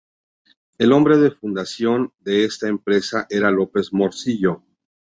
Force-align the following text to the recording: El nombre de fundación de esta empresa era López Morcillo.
El 0.79 0.89
nombre 0.89 1.19
de 1.19 1.29
fundación 1.29 2.11
de 2.21 2.43
esta 2.45 2.67
empresa 2.67 3.27
era 3.29 3.51
López 3.51 3.93
Morcillo. 3.93 4.63